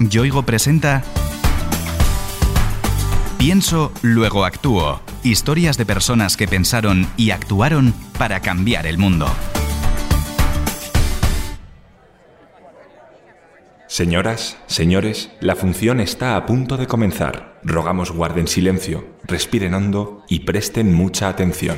[0.00, 1.02] Yoigo presenta
[3.38, 5.00] Pienso, luego actúo.
[5.22, 9.26] Historias de personas que pensaron y actuaron para cambiar el mundo.
[13.86, 17.60] Señoras, señores, la función está a punto de comenzar.
[17.62, 21.76] Rogamos guarden silencio, respiren hondo y presten mucha atención.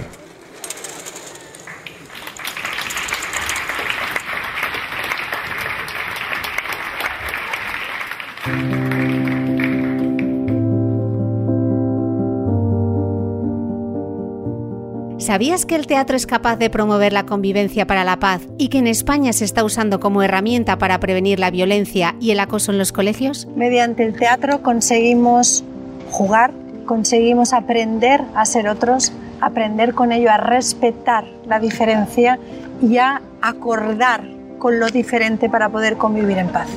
[15.19, 18.79] ¿Sabías que el teatro es capaz de promover la convivencia para la paz y que
[18.79, 22.77] en España se está usando como herramienta para prevenir la violencia y el acoso en
[22.77, 23.49] los colegios?
[23.57, 25.65] Mediante el teatro conseguimos
[26.11, 26.53] jugar,
[26.85, 32.39] conseguimos aprender a ser otros, aprender con ello a respetar la diferencia
[32.83, 34.23] y a acordar
[34.59, 36.69] con lo diferente para poder convivir en paz.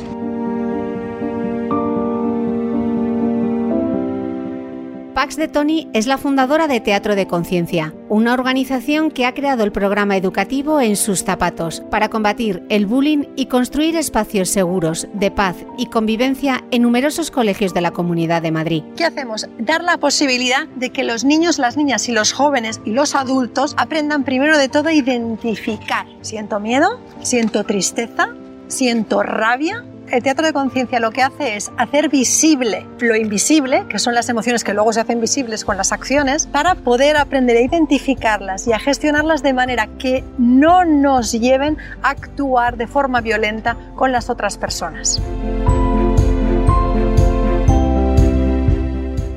[5.20, 9.66] Pax de Tony es la fundadora de Teatro de Conciencia, una organización que ha creado
[9.66, 15.30] el programa educativo En sus zapatos para combatir el bullying y construir espacios seguros de
[15.30, 18.84] paz y convivencia en numerosos colegios de la Comunidad de Madrid.
[18.96, 19.50] ¿Qué hacemos?
[19.58, 23.76] Dar la posibilidad de que los niños, las niñas y los jóvenes y los adultos
[23.76, 26.06] aprendan primero de todo a identificar.
[26.22, 26.98] ¿Siento miedo?
[27.24, 28.30] ¿Siento tristeza?
[28.70, 29.84] ¿Siento rabia?
[30.12, 34.30] El teatro de conciencia lo que hace es hacer visible lo invisible, que son las
[34.30, 38.74] emociones que luego se hacen visibles con las acciones, para poder aprender a identificarlas y
[38.74, 44.30] a gestionarlas de manera que no nos lleven a actuar de forma violenta con las
[44.30, 45.22] otras personas.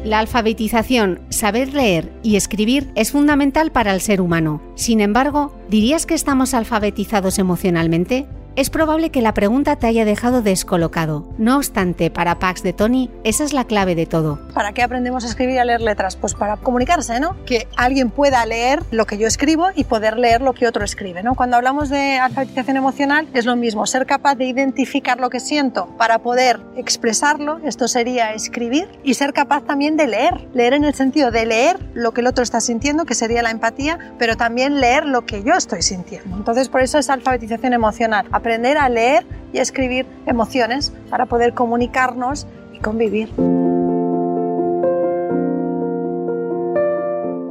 [0.05, 4.61] La alfabetización, saber leer y escribir es fundamental para el ser humano.
[4.75, 8.27] Sin embargo, ¿dirías que estamos alfabetizados emocionalmente?
[8.55, 11.25] Es probable que la pregunta te haya dejado descolocado.
[11.39, 14.39] No obstante, para Pax de Tony, esa es la clave de todo.
[14.53, 16.17] ¿Para qué aprendemos a escribir y a leer letras?
[16.17, 17.34] Pues para comunicarse, ¿no?
[17.47, 21.23] Que alguien pueda leer lo que yo escribo y poder leer lo que otro escribe,
[21.23, 21.35] ¿no?
[21.35, 25.86] Cuando hablamos de alfabetización emocional es lo mismo, ser capaz de identificar lo que siento
[25.96, 30.46] para poder expresarlo, esto sería escribir, y ser capaz también de leer.
[30.52, 33.51] Leer en el sentido de leer lo que el otro está sintiendo, que sería la
[33.51, 36.36] empatía, pero también leer lo que yo estoy sintiendo.
[36.36, 41.55] Entonces, por eso es alfabetización emocional aprender a leer y a escribir emociones para poder
[41.55, 43.29] comunicarnos y convivir.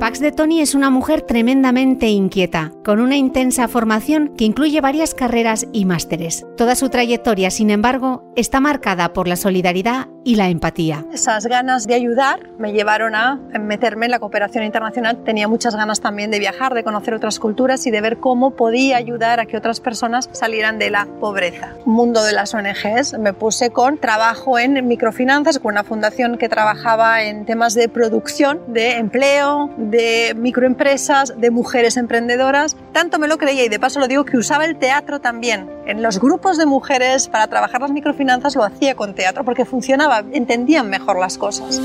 [0.01, 5.13] Pax de Tony es una mujer tremendamente inquieta, con una intensa formación que incluye varias
[5.13, 6.45] carreras y másteres.
[6.57, 11.05] Toda su trayectoria, sin embargo, está marcada por la solidaridad y la empatía.
[11.11, 15.23] Esas ganas de ayudar me llevaron a meterme en la cooperación internacional.
[15.23, 18.97] Tenía muchas ganas también de viajar, de conocer otras culturas y de ver cómo podía
[18.97, 21.73] ayudar a que otras personas salieran de la pobreza.
[21.85, 27.23] Mundo de las ONGs, me puse con trabajo en microfinanzas, con una fundación que trabajaba
[27.23, 32.75] en temas de producción, de empleo, de microempresas, de mujeres emprendedoras.
[32.91, 35.69] Tanto me lo creía y de paso lo digo que usaba el teatro también.
[35.85, 40.10] En los grupos de mujeres para trabajar las microfinanzas lo hacía con teatro porque funcionaba,
[40.33, 41.81] entendían mejor las cosas.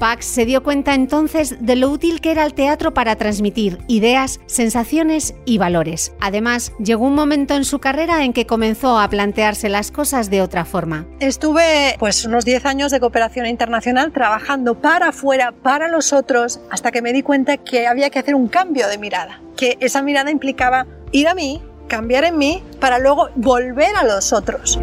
[0.00, 4.40] Pax se dio cuenta entonces de lo útil que era el teatro para transmitir ideas,
[4.46, 6.14] sensaciones y valores.
[6.20, 10.40] Además, llegó un momento en su carrera en que comenzó a plantearse las cosas de
[10.40, 11.06] otra forma.
[11.20, 16.90] Estuve pues unos 10 años de cooperación internacional trabajando para afuera, para los otros, hasta
[16.90, 20.30] que me di cuenta que había que hacer un cambio de mirada, que esa mirada
[20.30, 24.80] implicaba ir a mí, cambiar en mí, para luego volver a los otros.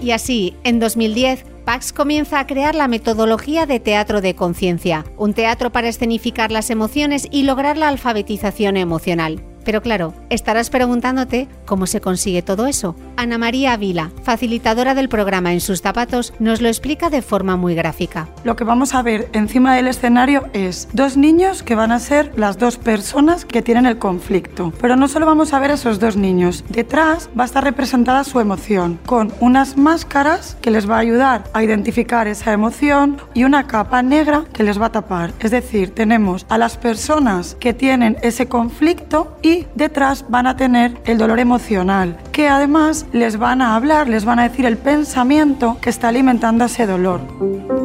[0.00, 5.32] Y así, en 2010, Pax comienza a crear la metodología de teatro de conciencia, un
[5.32, 9.51] teatro para escenificar las emociones y lograr la alfabetización emocional.
[9.64, 12.96] Pero claro, estarás preguntándote cómo se consigue todo eso.
[13.16, 17.74] Ana María Vila, facilitadora del programa En sus zapatos, nos lo explica de forma muy
[17.74, 18.28] gráfica.
[18.44, 22.32] Lo que vamos a ver encima del escenario es dos niños que van a ser
[22.36, 24.72] las dos personas que tienen el conflicto.
[24.80, 28.40] Pero no solo vamos a ver esos dos niños, detrás va a estar representada su
[28.40, 33.66] emoción, con unas máscaras que les va a ayudar a identificar esa emoción y una
[33.66, 35.32] capa negra que les va a tapar.
[35.40, 41.00] Es decir, tenemos a las personas que tienen ese conflicto y detrás van a tener
[41.04, 45.78] el dolor emocional, que además les van a hablar, les van a decir el pensamiento
[45.80, 47.81] que está alimentando ese dolor.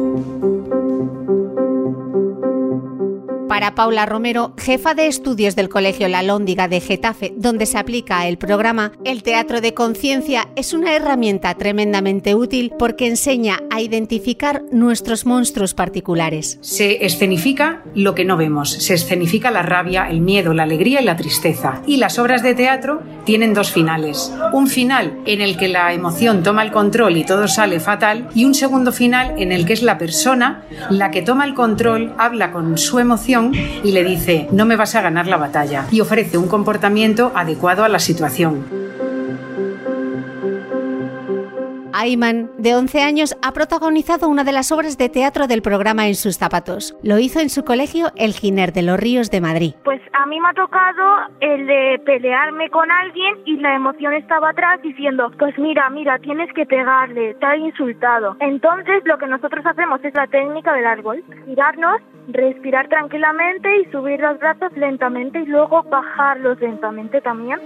[3.58, 8.28] Para Paula Romero, jefa de estudios del Colegio La Lóndiga de Getafe, donde se aplica
[8.28, 14.62] el programa, el teatro de conciencia es una herramienta tremendamente útil porque enseña a identificar
[14.70, 16.58] nuestros monstruos particulares.
[16.60, 21.04] Se escenifica lo que no vemos, se escenifica la rabia, el miedo, la alegría y
[21.04, 21.82] la tristeza.
[21.84, 24.32] Y las obras de teatro tienen dos finales.
[24.52, 28.44] Un final en el que la emoción toma el control y todo sale fatal y
[28.44, 32.52] un segundo final en el que es la persona la que toma el control, habla
[32.52, 36.38] con su emoción y le dice, no me vas a ganar la batalla, y ofrece
[36.38, 38.88] un comportamiento adecuado a la situación.
[42.00, 46.14] Ayman, de 11 años, ha protagonizado una de las obras de teatro del programa En
[46.14, 46.96] sus zapatos.
[47.02, 49.74] Lo hizo en su colegio El Giner de los Ríos de Madrid.
[49.82, 51.02] Pues a mí me ha tocado
[51.40, 56.52] el de pelearme con alguien y la emoción estaba atrás diciendo, pues mira, mira, tienes
[56.52, 58.36] que pegarle, te ha insultado.
[58.38, 64.20] Entonces lo que nosotros hacemos es la técnica del árbol, girarnos, respirar tranquilamente y subir
[64.20, 67.58] los brazos lentamente y luego bajarlos lentamente también.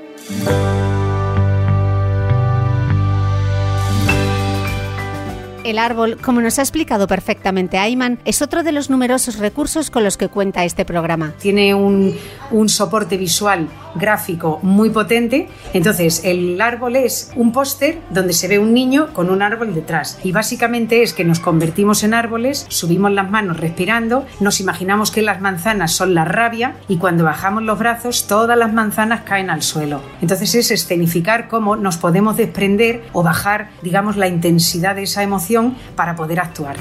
[5.64, 10.02] El árbol, como nos ha explicado perfectamente Ayman, es otro de los numerosos recursos con
[10.02, 11.34] los que cuenta este programa.
[11.40, 12.16] Tiene un,
[12.50, 15.48] un soporte visual gráfico muy potente.
[15.72, 20.18] Entonces, el árbol es un póster donde se ve un niño con un árbol detrás.
[20.24, 25.22] Y básicamente es que nos convertimos en árboles, subimos las manos respirando, nos imaginamos que
[25.22, 29.62] las manzanas son la rabia y cuando bajamos los brazos todas las manzanas caen al
[29.62, 30.02] suelo.
[30.20, 35.76] Entonces es escenificar cómo nos podemos desprender o bajar, digamos, la intensidad de esa emoción
[35.96, 36.76] para poder actuar.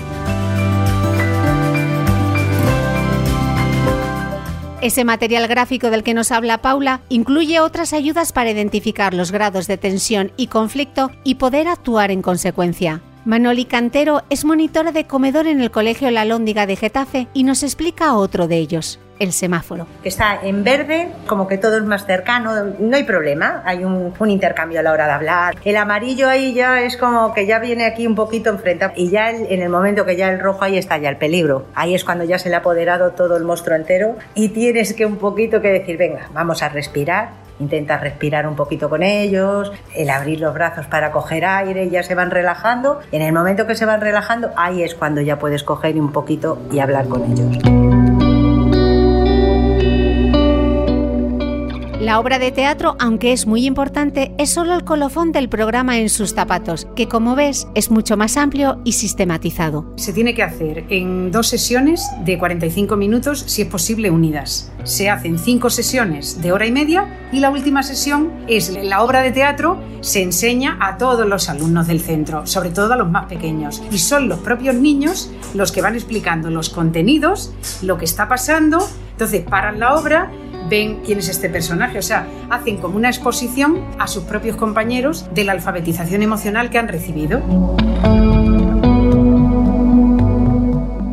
[4.81, 9.67] Ese material gráfico del que nos habla Paula incluye otras ayudas para identificar los grados
[9.67, 13.03] de tensión y conflicto y poder actuar en consecuencia.
[13.23, 17.61] Manoli Cantero es monitora de comedor en el Colegio La Lóndiga de Getafe y nos
[17.61, 19.85] explica otro de ellos el semáforo.
[20.03, 24.79] Está en verde, como que todo es más cercano, no hay problema, hay un, intercambio
[24.79, 25.55] a la hora de hablar.
[25.63, 29.29] El amarillo ahí ya es como que ya viene aquí un poquito enfrentado y ya
[29.29, 31.65] en el momento que ya el rojo ahí está ya el peligro.
[31.75, 35.05] Ahí es cuando ya se le ha apoderado todo el monstruo entero y tienes que
[35.05, 37.29] un poquito que decir, venga, vamos a respirar,
[37.59, 42.15] intenta respirar un poquito con ellos, el abrir los brazos para coger aire, ya se
[42.15, 42.99] van relajando.
[43.11, 46.57] En el momento que se van relajando, ahí es cuando ya puedes coger un poquito
[46.71, 48.00] y hablar con ellos.
[52.01, 56.09] La obra de teatro, aunque es muy importante, es solo el colofón del programa En
[56.09, 59.93] sus zapatos, que como ves es mucho más amplio y sistematizado.
[59.97, 64.71] Se tiene que hacer en dos sesiones de 45 minutos, si es posible unidas.
[64.83, 69.21] Se hacen cinco sesiones de hora y media y la última sesión es la obra
[69.21, 73.27] de teatro, se enseña a todos los alumnos del centro, sobre todo a los más
[73.27, 73.79] pequeños.
[73.91, 77.53] Y son los propios niños los que van explicando los contenidos,
[77.83, 78.79] lo que está pasando.
[79.11, 80.31] Entonces paran la obra
[80.71, 85.25] ven quién es este personaje, o sea, hacen como una exposición a sus propios compañeros
[85.35, 87.41] de la alfabetización emocional que han recibido.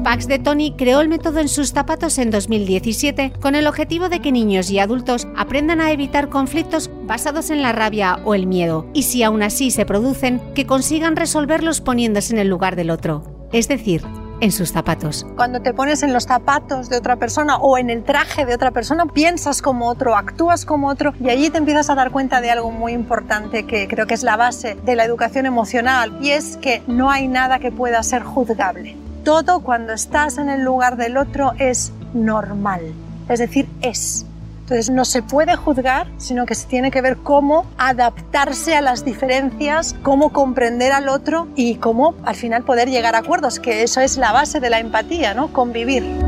[0.04, 4.20] Pax de Tony creó el método en sus zapatos en 2017 con el objetivo de
[4.20, 8.86] que niños y adultos aprendan a evitar conflictos basados en la rabia o el miedo
[8.94, 13.48] y si aún así se producen, que consigan resolverlos poniéndose en el lugar del otro.
[13.52, 14.02] Es decir,
[14.40, 15.26] en sus zapatos.
[15.36, 18.70] Cuando te pones en los zapatos de otra persona o en el traje de otra
[18.70, 22.50] persona, piensas como otro, actúas como otro y allí te empiezas a dar cuenta de
[22.50, 26.56] algo muy importante que creo que es la base de la educación emocional y es
[26.56, 28.96] que no hay nada que pueda ser juzgable.
[29.24, 32.80] Todo cuando estás en el lugar del otro es normal,
[33.28, 34.27] es decir, es.
[34.68, 39.02] Entonces no se puede juzgar, sino que se tiene que ver cómo adaptarse a las
[39.02, 44.02] diferencias, cómo comprender al otro y cómo al final poder llegar a acuerdos, que eso
[44.02, 45.54] es la base de la empatía, ¿no?
[45.54, 46.27] Convivir.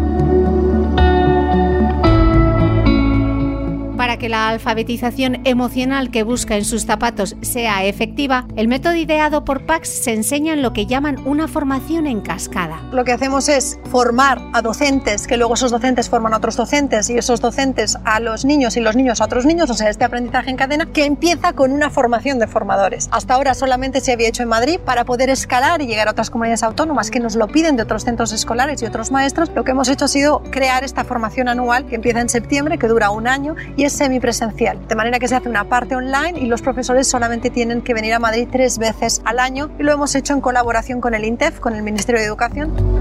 [4.21, 9.65] Que la alfabetización emocional que busca en sus zapatos sea efectiva, el método ideado por
[9.65, 12.83] Pax se enseña en lo que llaman una formación en cascada.
[12.93, 17.09] Lo que hacemos es formar a docentes, que luego esos docentes forman a otros docentes
[17.09, 20.05] y esos docentes a los niños y los niños a otros niños, o sea, este
[20.05, 23.09] aprendizaje en cadena que empieza con una formación de formadores.
[23.12, 26.29] Hasta ahora solamente se había hecho en Madrid para poder escalar y llegar a otras
[26.29, 29.50] comunidades autónomas que nos lo piden de otros centros escolares y otros maestros.
[29.55, 32.87] Lo que hemos hecho ha sido crear esta formación anual que empieza en septiembre, que
[32.87, 36.47] dura un año y es semipresencial, de manera que se hace una parte online y
[36.47, 40.17] los profesores solamente tienen que venir a Madrid tres veces al año y lo hemos
[40.17, 43.00] hecho en colaboración con el INTEF, con el Ministerio de Educación.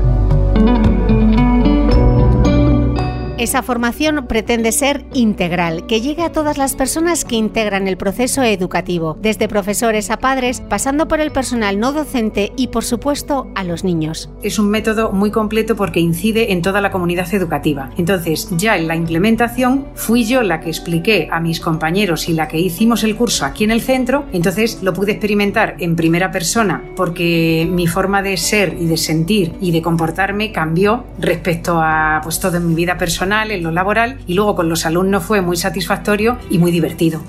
[3.40, 8.44] Esa formación pretende ser integral, que llegue a todas las personas que integran el proceso
[8.44, 13.64] educativo, desde profesores a padres, pasando por el personal no docente y, por supuesto, a
[13.64, 14.30] los niños.
[14.44, 17.92] Es un método muy completo porque incide en toda la comunidad educativa.
[17.98, 22.50] Entonces, ya en la implementación fui yo la que expliqué a mis compañeros y la
[22.50, 26.84] que hicimos el curso aquí en el centro, entonces lo pude experimentar en primera persona
[26.98, 32.42] porque mi forma de ser y de sentir y de comportarme cambió respecto a pues
[32.42, 32.98] todo en mi vida
[33.32, 37.22] en lo laboral y luego con los alumnos fue muy satisfactorio y muy divertido.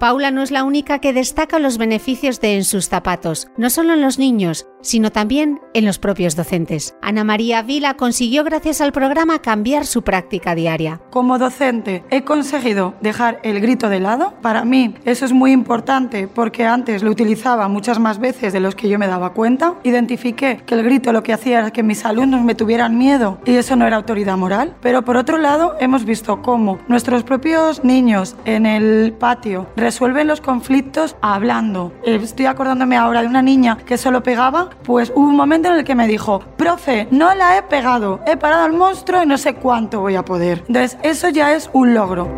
[0.00, 3.94] Paula no es la única que destaca los beneficios de En sus zapatos, no solo
[3.94, 6.94] en los niños, sino también en los propios docentes.
[7.02, 11.02] Ana María Vila consiguió gracias al programa cambiar su práctica diaria.
[11.10, 14.32] Como docente he conseguido dejar el grito de lado.
[14.40, 18.74] Para mí eso es muy importante porque antes lo utilizaba muchas más veces de los
[18.74, 19.74] que yo me daba cuenta.
[19.84, 23.56] Identifiqué que el grito lo que hacía era que mis alumnos me tuvieran miedo y
[23.56, 24.74] eso no era autoridad moral.
[24.80, 30.40] Pero por otro lado hemos visto cómo nuestros propios niños en el patio resuelven los
[30.40, 31.92] conflictos hablando.
[32.04, 35.84] Estoy acordándome ahora de una niña que solo pegaba, pues hubo un momento en el
[35.84, 39.54] que me dijo, profe, no la he pegado, he parado al monstruo y no sé
[39.54, 40.64] cuánto voy a poder.
[40.68, 42.28] Entonces, eso ya es un logro.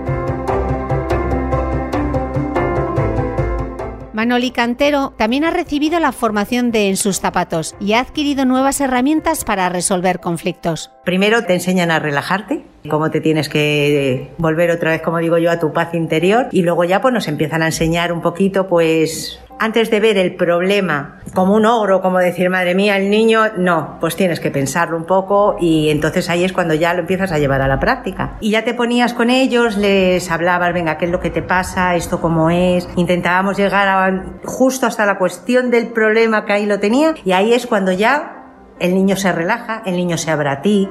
[4.21, 8.79] Manoli Cantero también ha recibido la formación de En sus zapatos y ha adquirido nuevas
[8.83, 10.91] herramientas para resolver conflictos.
[11.07, 15.51] Primero te enseñan a relajarte, cómo te tienes que volver otra vez, como digo yo,
[15.51, 19.41] a tu paz interior y luego ya pues nos empiezan a enseñar un poquito pues
[19.61, 23.99] antes de ver el problema como un ogro, como decir, madre mía, el niño, no,
[24.01, 27.39] pues tienes que pensarlo un poco y entonces ahí es cuando ya lo empiezas a
[27.39, 28.39] llevar a la práctica.
[28.41, 31.95] Y ya te ponías con ellos, les hablabas, venga, ¿qué es lo que te pasa?
[31.95, 32.89] ¿Esto cómo es?
[32.97, 37.53] Intentábamos llegar a, justo hasta la cuestión del problema que ahí lo tenía y ahí
[37.53, 38.41] es cuando ya
[38.79, 40.89] el niño se relaja, el niño se abre a ti.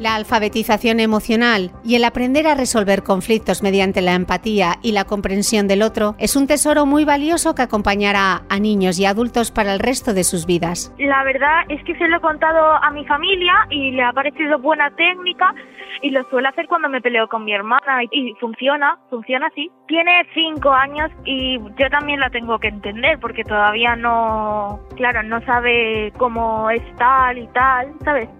[0.00, 5.68] La alfabetización emocional y el aprender a resolver conflictos mediante la empatía y la comprensión
[5.68, 9.78] del otro es un tesoro muy valioso que acompañará a niños y adultos para el
[9.78, 10.90] resto de sus vidas.
[10.96, 14.58] La verdad es que se lo he contado a mi familia y le ha parecido
[14.58, 15.54] buena técnica
[16.00, 19.70] y lo suelo hacer cuando me peleo con mi hermana y funciona, funciona así.
[19.86, 25.44] Tiene cinco años y yo también la tengo que entender porque todavía no, claro, no
[25.44, 28.30] sabe cómo es tal y tal, ¿sabes?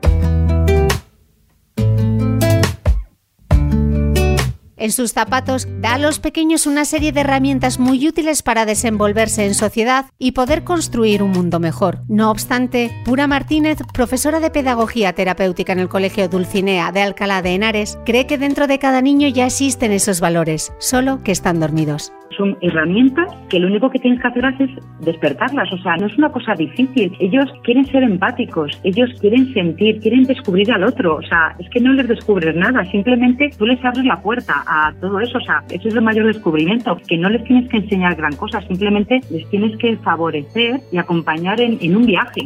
[4.80, 9.44] En sus zapatos da a los pequeños una serie de herramientas muy útiles para desenvolverse
[9.44, 12.00] en sociedad y poder construir un mundo mejor.
[12.08, 17.54] No obstante, Pura Martínez, profesora de Pedagogía Terapéutica en el Colegio Dulcinea de Alcalá de
[17.54, 22.10] Henares, cree que dentro de cada niño ya existen esos valores, solo que están dormidos
[22.36, 24.70] son herramientas que lo único que tienes que hacer es
[25.00, 25.72] despertarlas.
[25.72, 27.12] O sea, no es una cosa difícil.
[27.20, 31.16] Ellos quieren ser empáticos, ellos quieren sentir, quieren descubrir al otro.
[31.16, 34.92] O sea, es que no les descubres nada, simplemente tú les abres la puerta a
[35.00, 35.38] todo eso.
[35.38, 38.60] O sea, ese es el mayor descubrimiento, que no les tienes que enseñar gran cosa,
[38.62, 42.42] simplemente les tienes que favorecer y acompañar en, en un viaje.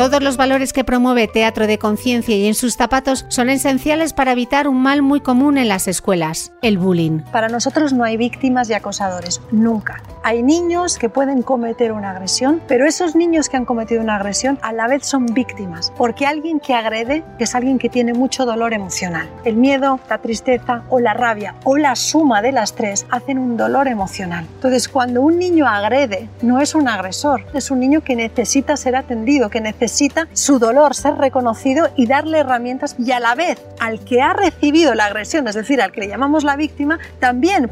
[0.00, 4.32] Todos los valores que promueve Teatro de Conciencia y en sus zapatos son esenciales para
[4.32, 7.20] evitar un mal muy común en las escuelas, el bullying.
[7.30, 10.02] Para nosotros no hay víctimas y acosadores, nunca.
[10.22, 14.58] Hay niños que pueden cometer una agresión, pero esos niños que han cometido una agresión
[14.62, 18.72] a la vez son víctimas, porque alguien que agrede es alguien que tiene mucho dolor
[18.72, 19.28] emocional.
[19.44, 23.58] El miedo, la tristeza o la rabia o la suma de las tres hacen un
[23.58, 24.46] dolor emocional.
[24.54, 28.96] Entonces, cuando un niño agrede, no es un agresor, es un niño que necesita ser
[28.96, 33.60] atendido, que necesita necesita su dolor ser reconocido y darle herramientas y a la vez
[33.80, 37.68] al que ha recibido la agresión, es decir, al que le llamamos la víctima, también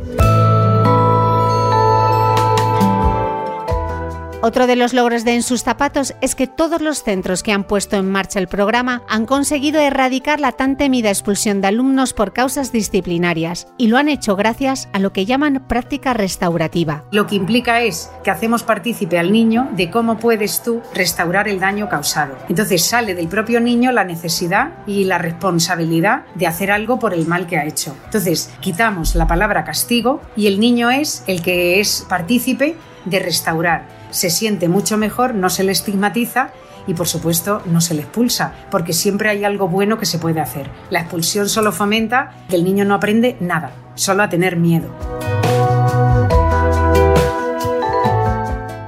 [4.41, 7.65] Otro de los logros de En sus zapatos es que todos los centros que han
[7.65, 12.33] puesto en marcha el programa han conseguido erradicar la tan temida expulsión de alumnos por
[12.33, 17.03] causas disciplinarias y lo han hecho gracias a lo que llaman práctica restaurativa.
[17.11, 21.59] Lo que implica es que hacemos partícipe al niño de cómo puedes tú restaurar el
[21.59, 22.39] daño causado.
[22.49, 27.27] Entonces sale del propio niño la necesidad y la responsabilidad de hacer algo por el
[27.27, 27.97] mal que ha hecho.
[28.05, 33.98] Entonces quitamos la palabra castigo y el niño es el que es partícipe de restaurar
[34.11, 36.51] se siente mucho mejor, no se le estigmatiza
[36.87, 40.41] y por supuesto no se le expulsa, porque siempre hay algo bueno que se puede
[40.41, 40.71] hacer.
[40.91, 44.89] La expulsión solo fomenta que el niño no aprende nada, solo a tener miedo.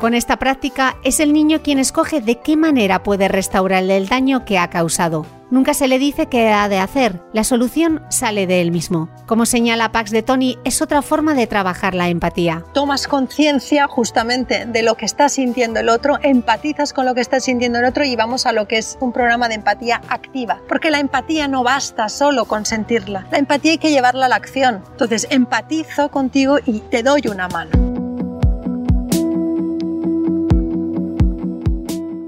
[0.00, 4.46] Con esta práctica es el niño quien escoge de qué manera puede restaurar el daño
[4.46, 5.26] que ha causado.
[5.50, 9.08] Nunca se le dice qué ha de hacer, la solución sale de él mismo.
[9.26, 12.64] Como señala Pax de Tony, es otra forma de trabajar la empatía.
[12.72, 17.40] Tomas conciencia justamente de lo que está sintiendo el otro, empatizas con lo que está
[17.40, 20.60] sintiendo el otro y vamos a lo que es un programa de empatía activa.
[20.68, 24.36] Porque la empatía no basta solo con sentirla, la empatía hay que llevarla a la
[24.36, 24.84] acción.
[24.92, 27.89] Entonces empatizo contigo y te doy una mano.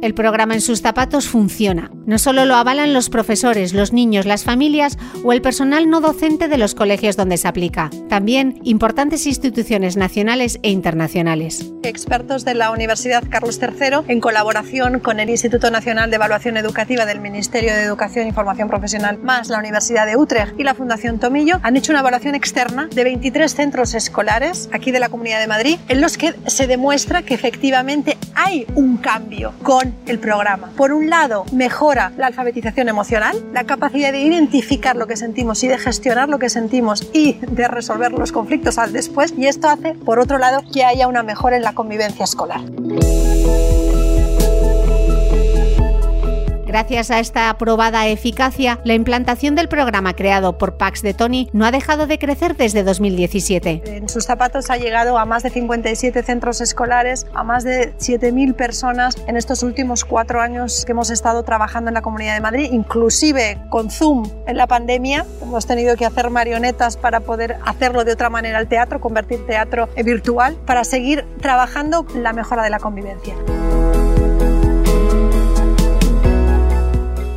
[0.02, 1.92] El programa en sus zapatos funciona.
[2.06, 6.48] No solo lo avalan los profesores, los niños, las familias o el personal no docente
[6.48, 11.72] de los colegios donde se aplica, también importantes instituciones nacionales e internacionales.
[11.84, 17.06] Expertos de la Universidad Carlos III, en colaboración con el Instituto Nacional de Evaluación Educativa
[17.06, 21.20] del Ministerio de Educación y Formación Profesional, más la Universidad de Utrecht y la Fundación
[21.20, 25.46] Tomillo, han hecho una evaluación externa de 23 centros escolares aquí de la Comunidad de
[25.46, 30.70] Madrid, en los que se demuestra que efectivamente hay un cambio con el programa.
[30.76, 35.68] Por un lado, mejora la alfabetización emocional, la capacidad de identificar lo que sentimos y
[35.68, 39.34] de gestionar lo que sentimos y de resolver los conflictos al después.
[39.36, 42.60] Y esto hace, por otro lado, que haya una mejora en la convivencia escolar.
[46.72, 51.66] Gracias a esta aprobada eficacia, la implantación del programa creado por Pax de Tony no
[51.66, 53.82] ha dejado de crecer desde 2017.
[53.84, 58.54] En sus zapatos ha llegado a más de 57 centros escolares, a más de 7.000
[58.54, 62.70] personas en estos últimos cuatro años que hemos estado trabajando en la Comunidad de Madrid,
[62.72, 65.26] inclusive con Zoom en la pandemia.
[65.42, 69.90] Hemos tenido que hacer marionetas para poder hacerlo de otra manera al teatro, convertir teatro
[69.94, 73.34] en virtual, para seguir trabajando la mejora de la convivencia.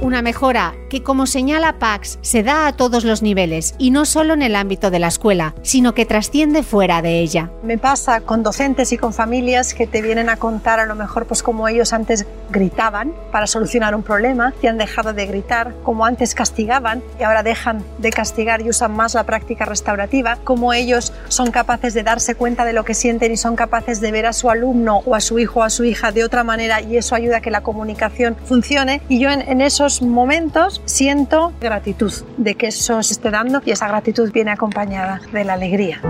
[0.06, 4.36] Una mejora que, como señala Pax, se da a todos los niveles y no solo
[4.36, 7.50] en el ámbito de la escuela, sino que trasciende fuera de ella.
[7.64, 11.26] Me pasa con docentes y con familias que te vienen a contar a lo mejor
[11.26, 16.06] pues como ellos antes gritaban para solucionar un problema y han dejado de gritar, como
[16.06, 21.14] antes castigaban y ahora dejan de castigar y usan más la práctica restaurativa, como ellos
[21.30, 24.34] son capaces de darse cuenta de lo que sienten y son capaces de ver a
[24.34, 27.16] su alumno o a su hijo o a su hija de otra manera y eso
[27.16, 29.62] ayuda a que la comunicación funcione y yo en, en
[30.02, 35.44] momentos siento gratitud de que eso se esté dando y esa gratitud viene acompañada de
[35.44, 36.02] la alegría.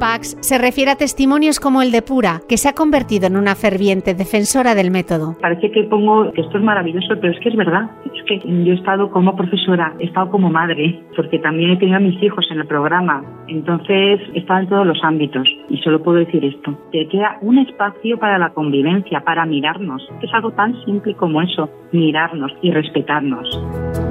[0.00, 3.54] Pax se refiere a testimonios como el de Pura, que se ha convertido en una
[3.54, 5.36] ferviente defensora del método.
[5.42, 7.90] Parece que pongo que esto es maravilloso, pero es que es verdad.
[8.06, 11.98] Es que yo he estado como profesora, he estado como madre, porque también he tenido
[11.98, 13.22] a mis hijos en el programa.
[13.48, 16.78] Entonces he estado en todos los ámbitos y solo puedo decir esto.
[16.90, 20.08] Que queda un espacio para la convivencia, para mirarnos.
[20.22, 24.09] Es algo tan simple como eso, mirarnos y respetarnos.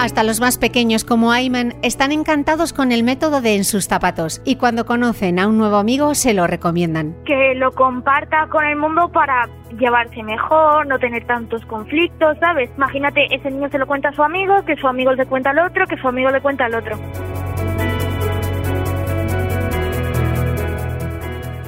[0.00, 4.40] Hasta los más pequeños como Ayman están encantados con el método de En sus zapatos
[4.46, 7.14] y cuando conocen a un nuevo amigo se lo recomiendan.
[7.26, 9.46] Que lo comparta con el mundo para
[9.78, 12.70] llevarse mejor, no tener tantos conflictos, ¿sabes?
[12.78, 15.58] Imagínate, ese niño se lo cuenta a su amigo, que su amigo le cuenta al
[15.58, 16.96] otro, que su amigo le cuenta al otro.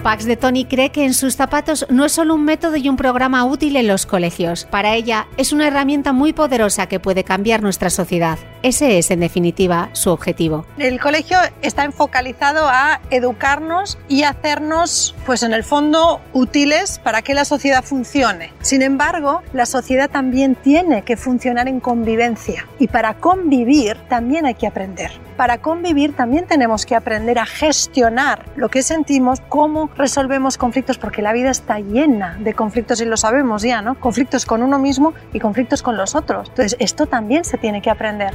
[0.03, 2.97] Pax de Tony cree que en sus zapatos no es solo un método y un
[2.97, 4.65] programa útil en los colegios.
[4.65, 8.37] Para ella es una herramienta muy poderosa que puede cambiar nuestra sociedad.
[8.62, 10.64] Ese es, en definitiva, su objetivo.
[10.79, 17.35] El colegio está enfocalizado a educarnos y hacernos, pues en el fondo, útiles para que
[17.35, 18.53] la sociedad funcione.
[18.61, 24.55] Sin embargo, la sociedad también tiene que funcionar en convivencia y para convivir también hay
[24.55, 25.11] que aprender.
[25.37, 31.22] Para convivir también tenemos que aprender a gestionar lo que sentimos, cómo resolvemos conflictos, porque
[31.22, 33.98] la vida está llena de conflictos y lo sabemos ya, ¿no?
[33.98, 36.48] Conflictos con uno mismo y conflictos con los otros.
[36.51, 38.33] Entonces, esto también se tiene que aprender.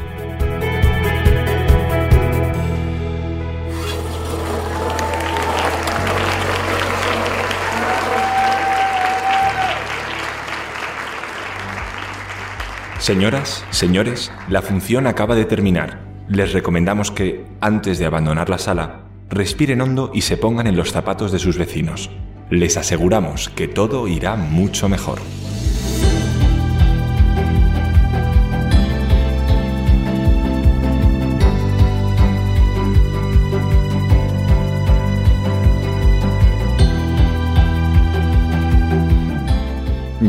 [13.07, 16.01] Señoras, señores, la función acaba de terminar.
[16.27, 20.91] Les recomendamos que, antes de abandonar la sala, respiren hondo y se pongan en los
[20.91, 22.09] zapatos de sus vecinos.
[22.49, 25.19] Les aseguramos que todo irá mucho mejor.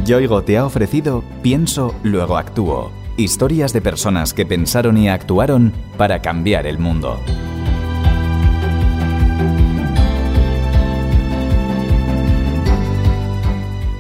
[0.09, 2.91] Yoigo te ha ofrecido Pienso, luego actúo.
[3.19, 7.21] Historias de personas que pensaron y actuaron para cambiar el mundo.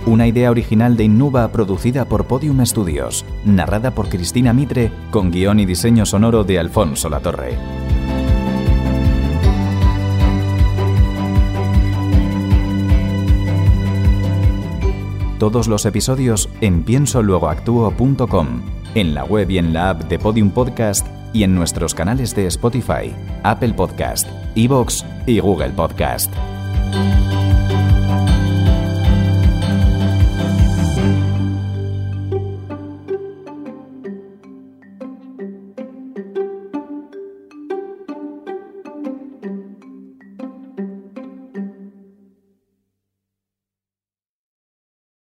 [0.07, 5.61] Una idea original de Innuba producida por Podium Studios, narrada por Cristina Mitre, con guion
[5.61, 7.88] y diseño sonoro de Alfonso Latorre.
[15.39, 18.63] Todos los episodios en piensoluegoactuo.com,
[18.95, 22.47] en la web y en la app de Podium Podcast y en nuestros canales de
[22.47, 26.33] Spotify, Apple Podcast, Evox y Google Podcast.